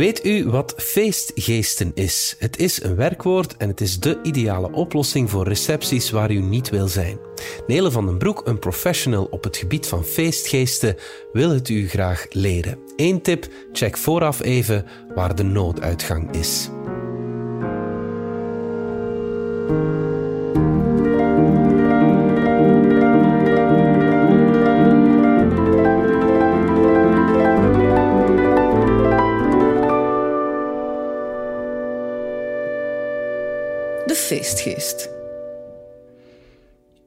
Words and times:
Weet 0.00 0.24
u 0.24 0.48
wat 0.48 0.74
feestgeesten 0.76 1.92
is? 1.94 2.36
Het 2.38 2.58
is 2.58 2.82
een 2.82 2.96
werkwoord 2.96 3.56
en 3.56 3.68
het 3.68 3.80
is 3.80 4.00
de 4.00 4.18
ideale 4.22 4.72
oplossing 4.72 5.30
voor 5.30 5.48
recepties 5.48 6.10
waar 6.10 6.30
u 6.30 6.40
niet 6.40 6.70
wil 6.70 6.88
zijn. 6.88 7.18
Nele 7.66 7.90
van 7.90 8.06
den 8.06 8.18
Broek, 8.18 8.42
een 8.44 8.58
professional 8.58 9.24
op 9.24 9.44
het 9.44 9.56
gebied 9.56 9.86
van 9.86 10.04
feestgeesten, 10.04 10.96
wil 11.32 11.50
het 11.50 11.68
u 11.68 11.88
graag 11.88 12.26
leren. 12.30 12.78
Eén 12.96 13.22
tip: 13.22 13.48
check 13.72 13.96
vooraf 13.96 14.42
even 14.42 14.86
waar 15.14 15.34
de 15.34 15.42
nooduitgang 15.42 16.34
is. 16.34 16.68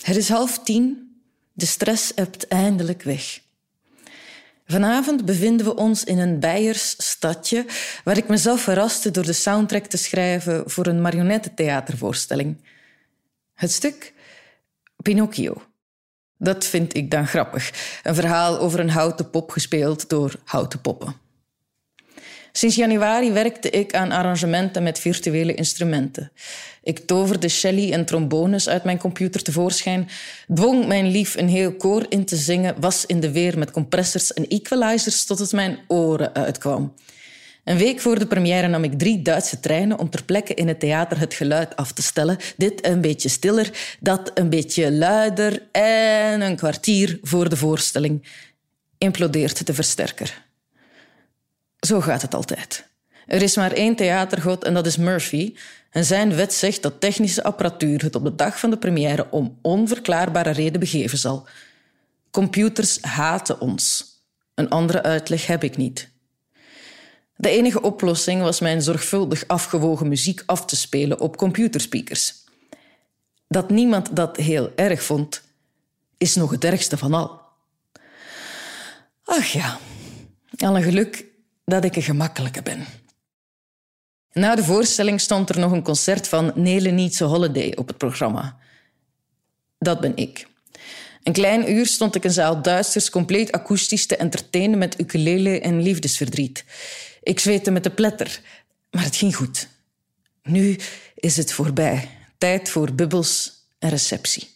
Het 0.00 0.16
is 0.16 0.28
half 0.28 0.58
tien, 0.58 1.14
de 1.52 1.66
stress 1.66 2.12
hebt 2.14 2.48
eindelijk 2.48 3.02
weg. 3.02 3.40
Vanavond 4.66 5.24
bevinden 5.24 5.66
we 5.66 5.76
ons 5.76 6.04
in 6.04 6.18
een 6.18 6.40
Beiers 6.40 6.94
stadje 6.98 7.66
waar 8.04 8.16
ik 8.16 8.28
mezelf 8.28 8.60
verraste 8.60 9.10
door 9.10 9.24
de 9.24 9.32
soundtrack 9.32 9.84
te 9.84 9.96
schrijven 9.96 10.70
voor 10.70 10.86
een 10.86 11.00
marionettentheatervoorstelling. 11.00 12.56
Het 13.54 13.72
stuk 13.72 14.14
Pinocchio. 15.02 15.62
Dat 16.36 16.64
vind 16.64 16.96
ik 16.96 17.10
dan 17.10 17.26
grappig. 17.26 18.00
Een 18.02 18.14
verhaal 18.14 18.58
over 18.58 18.80
een 18.80 18.90
houten 18.90 19.30
pop 19.30 19.50
gespeeld 19.50 20.08
door 20.08 20.34
houten 20.44 20.80
poppen. 20.80 21.14
Sinds 22.52 22.76
januari 22.76 23.32
werkte 23.32 23.70
ik 23.70 23.94
aan 23.94 24.12
arrangementen 24.12 24.82
met 24.82 24.98
virtuele 24.98 25.54
instrumenten. 25.54 26.32
Ik 26.82 26.98
toverde 26.98 27.48
Shelley 27.48 27.92
en 27.92 28.04
trombones 28.04 28.68
uit 28.68 28.84
mijn 28.84 28.98
computer 28.98 29.42
tevoorschijn, 29.42 30.08
dwong 30.54 30.86
mijn 30.86 31.10
lief 31.10 31.36
een 31.36 31.48
heel 31.48 31.72
koor 31.72 32.06
in 32.08 32.24
te 32.24 32.36
zingen, 32.36 32.80
was 32.80 33.06
in 33.06 33.20
de 33.20 33.32
weer 33.32 33.58
met 33.58 33.70
compressors 33.70 34.32
en 34.32 34.48
equalizers 34.48 35.24
tot 35.24 35.38
het 35.38 35.52
mijn 35.52 35.78
oren 35.88 36.34
uitkwam. 36.34 36.94
Een 37.64 37.76
week 37.76 38.00
voor 38.00 38.18
de 38.18 38.26
première 38.26 38.68
nam 38.68 38.84
ik 38.84 38.98
drie 38.98 39.22
Duitse 39.22 39.60
treinen 39.60 39.98
om 39.98 40.10
ter 40.10 40.24
plekke 40.24 40.54
in 40.54 40.68
het 40.68 40.80
theater 40.80 41.18
het 41.18 41.34
geluid 41.34 41.76
af 41.76 41.92
te 41.92 42.02
stellen. 42.02 42.36
Dit 42.56 42.86
een 42.86 43.00
beetje 43.00 43.28
stiller, 43.28 43.96
dat 44.00 44.30
een 44.34 44.50
beetje 44.50 44.92
luider 44.92 45.62
en 45.72 46.40
een 46.40 46.56
kwartier 46.56 47.18
voor 47.22 47.48
de 47.48 47.56
voorstelling 47.56 48.26
implodeert 48.98 49.66
de 49.66 49.74
versterker. 49.74 50.49
Zo 51.80 52.00
gaat 52.00 52.22
het 52.22 52.34
altijd. 52.34 52.88
Er 53.26 53.42
is 53.42 53.56
maar 53.56 53.72
één 53.72 53.96
theatergod 53.96 54.64
en 54.64 54.74
dat 54.74 54.86
is 54.86 54.96
Murphy. 54.96 55.54
En 55.90 56.04
zijn 56.04 56.34
wet 56.34 56.54
zegt 56.54 56.82
dat 56.82 57.00
technische 57.00 57.42
apparatuur 57.42 58.02
het 58.02 58.14
op 58.14 58.24
de 58.24 58.34
dag 58.34 58.58
van 58.58 58.70
de 58.70 58.78
première 58.78 59.30
om 59.30 59.58
onverklaarbare 59.62 60.50
reden 60.50 60.80
begeven 60.80 61.18
zal. 61.18 61.48
Computers 62.30 62.98
haten 63.00 63.60
ons. 63.60 64.04
Een 64.54 64.68
andere 64.68 65.02
uitleg 65.02 65.46
heb 65.46 65.64
ik 65.64 65.76
niet. 65.76 66.08
De 67.36 67.48
enige 67.48 67.82
oplossing 67.82 68.42
was 68.42 68.60
mijn 68.60 68.82
zorgvuldig 68.82 69.44
afgewogen 69.46 70.08
muziek 70.08 70.42
af 70.46 70.64
te 70.64 70.76
spelen 70.76 71.20
op 71.20 71.36
computerspeakers. 71.36 72.34
Dat 73.48 73.70
niemand 73.70 74.16
dat 74.16 74.36
heel 74.36 74.72
erg 74.76 75.02
vond, 75.02 75.42
is 76.18 76.34
nog 76.34 76.50
het 76.50 76.64
ergste 76.64 76.96
van 76.96 77.14
al. 77.14 77.40
Ach 79.24 79.46
ja, 79.46 79.78
alle 80.58 80.82
geluk 80.82 81.24
dat 81.70 81.84
ik 81.84 81.96
een 81.96 82.02
gemakkelijke 82.02 82.62
ben. 82.62 82.86
Na 84.32 84.54
de 84.54 84.64
voorstelling 84.64 85.20
stond 85.20 85.48
er 85.48 85.58
nog 85.58 85.72
een 85.72 85.82
concert 85.82 86.28
van 86.28 86.52
Nele 86.54 86.90
Nietse 86.90 87.24
Holiday 87.24 87.72
op 87.76 87.88
het 87.88 87.98
programma. 87.98 88.58
Dat 89.78 90.00
ben 90.00 90.16
ik. 90.16 90.48
Een 91.22 91.32
klein 91.32 91.72
uur 91.72 91.86
stond 91.86 92.14
ik 92.14 92.24
een 92.24 92.30
zaal 92.30 92.62
Duitsers 92.62 93.10
compleet 93.10 93.52
akoestisch 93.52 94.06
te 94.06 94.16
entertainen 94.16 94.78
met 94.78 95.00
ukulele 95.00 95.60
en 95.60 95.82
liefdesverdriet. 95.82 96.64
Ik 97.22 97.40
zweette 97.40 97.70
met 97.70 97.84
de 97.84 97.90
pletter, 97.90 98.40
maar 98.90 99.04
het 99.04 99.16
ging 99.16 99.36
goed. 99.36 99.68
Nu 100.42 100.78
is 101.14 101.36
het 101.36 101.52
voorbij. 101.52 102.08
Tijd 102.38 102.68
voor 102.68 102.92
bubbels 102.92 103.52
en 103.78 103.88
receptie. 103.88 104.48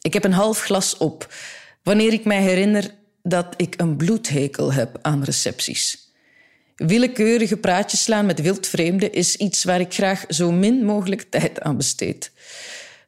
Ik 0.00 0.12
heb 0.12 0.24
een 0.24 0.32
half 0.32 0.60
glas 0.60 0.96
op 0.96 1.34
wanneer 1.82 2.12
ik 2.12 2.24
mij 2.24 2.42
herinner 2.42 2.94
dat 3.22 3.54
ik 3.56 3.74
een 3.80 3.96
bloedhekel 3.96 4.72
heb 4.72 4.98
aan 5.02 5.24
recepties. 5.24 6.08
Willekeurige 6.76 7.56
praatjes 7.56 8.02
slaan 8.02 8.26
met 8.26 8.40
wildvreemden 8.40 9.12
is 9.12 9.36
iets 9.36 9.64
waar 9.64 9.80
ik 9.80 9.94
graag 9.94 10.24
zo 10.28 10.52
min 10.52 10.84
mogelijk 10.84 11.22
tijd 11.30 11.60
aan 11.60 11.76
besteed. 11.76 12.32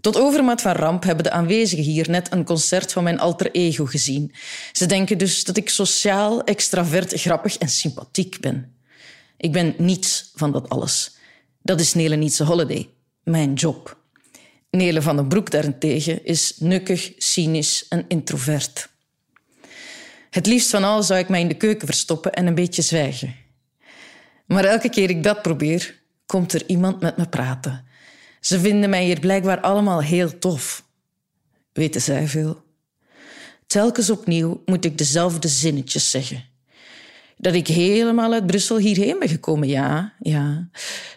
Tot 0.01 0.17
overmaat 0.17 0.61
van 0.61 0.73
ramp 0.73 1.05
hebben 1.05 1.25
de 1.25 1.31
aanwezigen 1.31 1.85
hier 1.85 2.11
net 2.11 2.33
een 2.33 2.45
concert 2.45 2.93
van 2.93 3.03
mijn 3.03 3.21
alter 3.21 3.51
ego 3.51 3.85
gezien. 3.85 4.33
Ze 4.73 4.87
denken 4.87 5.19
dus 5.19 5.45
dat 5.45 5.57
ik 5.57 5.69
sociaal, 5.69 6.45
extravert, 6.45 7.21
grappig 7.21 7.59
en 7.59 7.69
sympathiek 7.69 8.41
ben. 8.41 8.75
Ik 9.37 9.53
ben 9.53 9.75
niets 9.79 10.31
van 10.35 10.53
dat 10.53 10.69
alles. 10.69 11.17
Dat 11.63 11.81
is 11.81 11.95
Nele 11.95 12.17
Nietse 12.17 12.45
Holiday, 12.45 12.89
mijn 13.23 13.55
job. 13.55 13.97
Nele 14.71 15.03
van 15.03 15.17
den 15.17 15.29
Broek 15.29 15.51
daarentegen 15.51 16.25
is 16.25 16.55
nukkig, 16.59 17.13
cynisch 17.17 17.87
en 17.89 18.05
introvert. 18.09 18.89
Het 20.33 20.47
liefst 20.47 20.71
van 20.71 20.85
al 20.85 21.03
zou 21.03 21.21
ik 21.21 21.29
mij 21.29 21.41
in 21.41 21.49
de 21.49 21.57
keuken 21.57 21.87
verstoppen 21.87 22.33
en 22.33 22.47
een 22.47 22.55
beetje 22.55 22.83
zwijgen. 22.83 23.35
Maar 24.47 24.65
elke 24.65 24.89
keer 24.89 25.11
ik 25.11 25.23
dat 25.23 25.43
probeer, 25.43 26.01
komt 26.27 26.53
er 26.53 26.63
iemand 26.67 27.01
met 27.01 27.17
me 27.17 27.29
praten. 27.29 27.85
Ze 28.41 28.61
vinden 28.61 28.91
mij 28.91 29.05
hier 29.05 29.21
blijkbaar 29.21 29.61
allemaal 29.61 30.03
heel 30.03 30.39
tof. 30.39 30.85
Weten 31.73 32.01
zij 32.01 32.29
veel? 32.29 32.63
Telkens 33.67 34.11
opnieuw 34.11 34.63
moet 34.65 34.85
ik 34.85 34.99
dezelfde 34.99 35.49
zinnetjes 35.49 36.11
zeggen. 36.11 36.45
Dat 37.37 37.55
ik 37.55 37.67
helemaal 37.67 38.33
uit 38.33 38.47
Brussel 38.47 38.79
hierheen 38.79 39.19
ben 39.19 39.29
gekomen, 39.29 39.69
ja, 39.69 40.15
ja. 40.19 40.69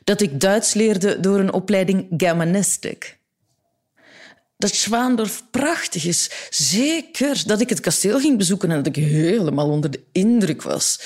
Dat 0.04 0.22
ik 0.22 0.40
Duits 0.40 0.74
leerde 0.74 1.20
door 1.20 1.40
een 1.40 1.54
opleiding 1.54 2.08
Germanistic 2.18 3.20
dat 4.58 4.76
Zwaandorf 4.76 5.44
prachtig 5.52 6.06
is. 6.06 6.32
Zeker 6.50 7.44
dat 7.46 7.62
ik 7.62 7.70
het 7.70 7.80
kasteel 7.80 8.20
ging 8.20 8.38
bezoeken 8.38 8.72
en 8.72 8.76
dat 8.84 8.96
ik 8.96 9.04
helemaal 9.04 9.70
onder 9.70 9.92
de 9.92 10.04
indruk 10.12 10.62
was. 10.62 11.00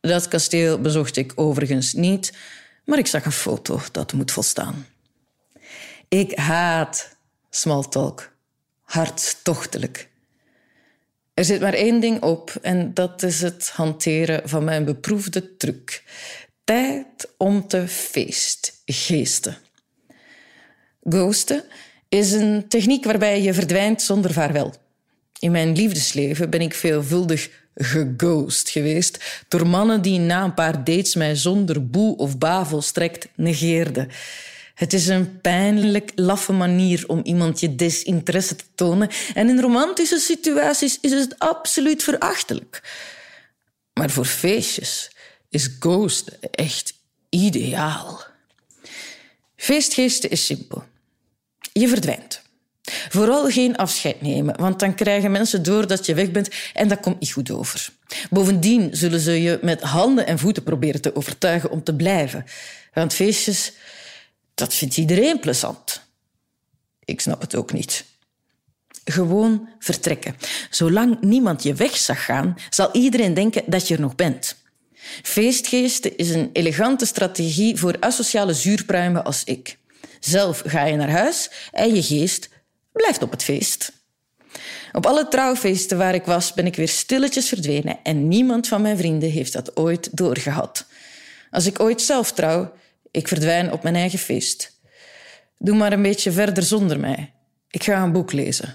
Dat 0.00 0.28
kasteel 0.28 0.80
bezocht 0.80 1.16
ik 1.16 1.32
overigens 1.34 1.92
niet, 1.92 2.32
maar 2.84 2.98
ik 2.98 3.06
zag 3.06 3.24
een 3.24 3.32
foto 3.32 3.80
dat 3.92 4.12
moet 4.12 4.32
volstaan. 4.32 4.86
Ik 6.08 6.38
haat 6.38 7.16
smalltalk. 7.50 8.32
Hartstochtelijk. 8.82 10.08
Er 11.34 11.44
zit 11.44 11.60
maar 11.60 11.72
één 11.72 12.00
ding 12.00 12.22
op 12.22 12.54
en 12.62 12.94
dat 12.94 13.22
is 13.22 13.40
het 13.40 13.70
hanteren 13.70 14.48
van 14.48 14.64
mijn 14.64 14.84
beproefde 14.84 15.56
truc. 15.56 16.02
Tijd 16.64 17.28
om 17.36 17.68
te 17.68 17.88
feestgeesten. 17.88 19.56
Ghosten 21.02 21.64
is 22.10 22.32
een 22.32 22.68
techniek 22.68 23.04
waarbij 23.04 23.42
je 23.42 23.54
verdwijnt 23.54 24.02
zonder 24.02 24.32
vaarwel. 24.32 24.74
In 25.38 25.50
mijn 25.50 25.76
liefdesleven 25.76 26.50
ben 26.50 26.60
ik 26.60 26.74
veelvuldig 26.74 27.50
geghost 27.74 28.70
geweest 28.70 29.44
door 29.48 29.66
mannen 29.66 30.02
die 30.02 30.18
na 30.18 30.44
een 30.44 30.54
paar 30.54 30.84
dates 30.84 31.14
mij 31.14 31.34
zonder 31.34 31.90
boe 31.90 32.16
of 32.16 32.38
ba 32.38 32.66
volstrekt 32.66 33.28
negeerden. 33.34 34.08
Het 34.74 34.92
is 34.92 35.06
een 35.06 35.40
pijnlijk 35.40 36.12
laffe 36.14 36.52
manier 36.52 37.04
om 37.06 37.20
iemand 37.24 37.60
je 37.60 37.74
desinteresse 37.74 38.56
te 38.56 38.64
tonen 38.74 39.08
en 39.34 39.48
in 39.48 39.60
romantische 39.60 40.18
situaties 40.18 40.98
is 41.00 41.10
het 41.10 41.38
absoluut 41.38 42.02
verachtelijk. 42.02 42.82
Maar 43.92 44.10
voor 44.10 44.24
feestjes 44.24 45.10
is 45.48 45.76
ghost 45.78 46.38
echt 46.50 46.94
ideaal. 47.28 48.24
Feestgeesten 49.56 50.30
is 50.30 50.46
simpel. 50.46 50.84
Je 51.72 51.88
verdwijnt. 51.88 52.42
Vooral 53.08 53.50
geen 53.50 53.76
afscheid 53.76 54.20
nemen, 54.20 54.56
want 54.60 54.78
dan 54.78 54.94
krijgen 54.94 55.30
mensen 55.30 55.62
door 55.62 55.86
dat 55.86 56.06
je 56.06 56.14
weg 56.14 56.30
bent 56.30 56.48
en 56.74 56.88
dat 56.88 57.00
komt 57.00 57.20
niet 57.20 57.32
goed 57.32 57.50
over. 57.50 57.88
Bovendien 58.30 58.88
zullen 58.92 59.20
ze 59.20 59.42
je 59.42 59.58
met 59.62 59.80
handen 59.80 60.26
en 60.26 60.38
voeten 60.38 60.62
proberen 60.62 61.00
te 61.00 61.16
overtuigen 61.16 61.70
om 61.70 61.82
te 61.82 61.94
blijven. 61.94 62.44
Want 62.94 63.14
feestjes, 63.14 63.72
dat 64.54 64.74
vindt 64.74 64.96
iedereen 64.96 65.40
plezant. 65.40 66.02
Ik 67.04 67.20
snap 67.20 67.40
het 67.40 67.54
ook 67.54 67.72
niet. 67.72 68.04
Gewoon 69.04 69.68
vertrekken. 69.78 70.36
Zolang 70.70 71.20
niemand 71.20 71.62
je 71.62 71.74
weg 71.74 71.96
zag 71.96 72.24
gaan, 72.24 72.56
zal 72.70 72.88
iedereen 72.92 73.34
denken 73.34 73.62
dat 73.66 73.88
je 73.88 73.94
er 73.94 74.00
nog 74.00 74.14
bent. 74.14 74.56
Feestgeesten 75.22 76.16
is 76.16 76.30
een 76.30 76.50
elegante 76.52 77.06
strategie 77.06 77.76
voor 77.76 77.96
asociale 78.00 78.54
zuurpruimen 78.54 79.24
als 79.24 79.44
ik. 79.44 79.78
Zelf 80.20 80.62
ga 80.66 80.84
je 80.84 80.96
naar 80.96 81.10
huis 81.10 81.50
en 81.72 81.94
je 81.94 82.02
geest 82.02 82.48
blijft 82.92 83.22
op 83.22 83.30
het 83.30 83.42
feest. 83.42 83.92
Op 84.92 85.06
alle 85.06 85.28
trouwfeesten 85.28 85.98
waar 85.98 86.14
ik 86.14 86.24
was, 86.24 86.52
ben 86.52 86.66
ik 86.66 86.76
weer 86.76 86.88
stilletjes 86.88 87.48
verdwenen 87.48 87.98
en 88.02 88.28
niemand 88.28 88.68
van 88.68 88.82
mijn 88.82 88.96
vrienden 88.96 89.30
heeft 89.30 89.52
dat 89.52 89.76
ooit 89.76 90.16
doorgehad. 90.16 90.86
Als 91.50 91.66
ik 91.66 91.80
ooit 91.80 92.02
zelf 92.02 92.32
trouw, 92.32 92.72
ik 93.10 93.28
verdwijn 93.28 93.72
op 93.72 93.82
mijn 93.82 93.94
eigen 93.94 94.18
feest. 94.18 94.78
Doe 95.58 95.76
maar 95.76 95.92
een 95.92 96.02
beetje 96.02 96.32
verder 96.32 96.62
zonder 96.62 97.00
mij. 97.00 97.32
Ik 97.70 97.84
ga 97.84 98.02
een 98.02 98.12
boek 98.12 98.32
lezen. 98.32 98.74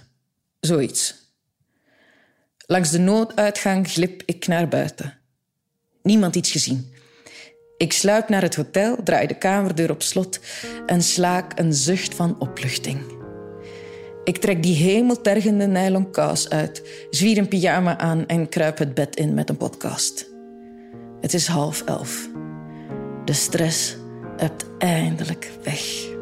Zoiets. 0.60 1.16
Langs 2.66 2.92
de 2.92 3.00
nooduitgang 3.00 3.88
glip 3.88 4.24
ik 4.26 4.48
naar 4.48 4.68
buiten. 4.68 5.18
Niemand 6.02 6.36
iets 6.36 6.52
gezien. 6.52 6.95
Ik 7.78 7.94
sluip 7.94 8.30
naar 8.30 8.42
het 8.42 8.56
hotel, 8.56 8.98
draai 9.04 9.28
de 9.28 9.38
kamerdeur 9.38 9.92
op 9.92 10.02
slot 10.02 10.40
en 10.86 11.02
slaak 11.02 11.60
een 11.60 11.74
zucht 11.74 12.16
van 12.16 12.36
opluchting. 12.40 13.00
Ik 14.24 14.38
trek 14.38 14.64
die 14.64 14.76
hemeltergende 14.76 15.68
nylon 15.68 16.12
kous 16.12 16.50
uit, 16.50 17.08
zwier 17.10 17.38
een 17.38 17.48
pyjama 17.48 17.98
aan 17.98 18.26
en 18.26 18.50
kruip 18.50 18.78
het 18.78 18.94
bed 18.94 19.16
in 19.16 19.34
met 19.34 19.50
een 19.50 19.58
podcast. 19.58 20.30
Het 21.22 21.34
is 21.34 21.48
half 21.48 21.82
elf. 21.82 22.30
De 23.26 23.34
stress 23.34 23.98
hebt 24.38 24.66
eindelijk 24.78 25.52
weg. 25.64 26.14